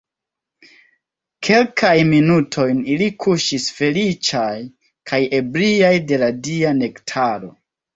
[1.47, 4.51] Kelkajn minutojn ili kuŝis feliĉaj
[5.13, 7.59] kaj ebriaj de la dia nektaro.